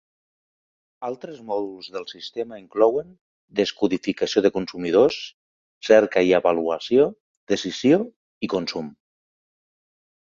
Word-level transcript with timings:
Altres 1.07 1.41
mòduls 1.49 1.89
del 1.97 2.07
sistema 2.11 2.57
inclouen, 2.61 3.11
descodificació 3.59 4.43
de 4.47 4.53
consumidors, 4.57 5.21
cerca 5.91 6.25
i 6.31 6.37
avaluació, 6.41 7.09
decisió 7.55 8.01
i 8.47 8.51
consum. 8.59 8.89